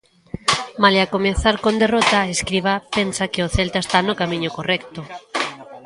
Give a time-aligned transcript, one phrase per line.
[0.81, 5.01] Malia comezar con derrota, Escribá pensa que o Celta está no camiño correcto.